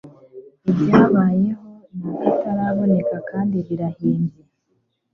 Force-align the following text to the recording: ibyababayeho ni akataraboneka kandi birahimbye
ibyababayeho 0.69 1.67
ni 1.99 2.09
akataraboneka 2.23 3.15
kandi 3.29 3.57
birahimbye 3.67 4.41